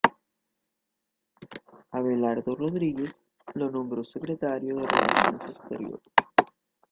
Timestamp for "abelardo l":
1.97-2.57